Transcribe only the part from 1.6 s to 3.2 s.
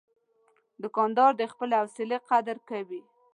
حوصلې قدر کوي.